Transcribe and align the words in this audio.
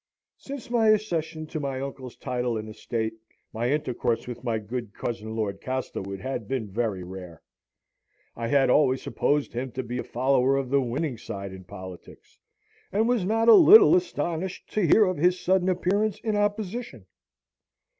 Since 0.39 0.71
my 0.71 0.87
accession 0.89 1.45
to 1.45 1.59
my 1.59 1.79
uncle's 1.79 2.15
title 2.15 2.57
and 2.57 2.67
estate 2.67 3.13
my 3.53 3.69
intercourse 3.69 4.27
with 4.27 4.43
my 4.43 4.57
good 4.57 4.95
cousin 4.95 5.35
Lord 5.35 5.61
Castlewood 5.61 6.19
had 6.21 6.47
been 6.47 6.67
very 6.71 7.03
rare. 7.03 7.39
I 8.35 8.47
had 8.47 8.71
always 8.71 9.03
supposed 9.03 9.53
him 9.53 9.71
to 9.73 9.83
be 9.83 9.99
a 9.99 10.03
follower 10.03 10.55
of 10.57 10.71
the 10.71 10.81
winning 10.81 11.19
side 11.19 11.53
in 11.53 11.65
politics, 11.65 12.39
and 12.91 13.07
was 13.07 13.23
not 13.25 13.47
a 13.47 13.53
little 13.53 13.95
astonished 13.95 14.71
to 14.73 14.87
hear 14.87 15.05
of 15.05 15.17
his 15.17 15.39
sudden 15.39 15.69
appearance 15.69 16.19
in 16.21 16.35
opposition. 16.35 17.05